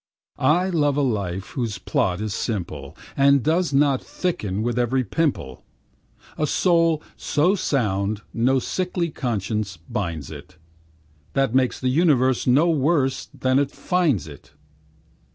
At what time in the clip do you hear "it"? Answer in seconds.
10.31-10.57, 14.27-14.53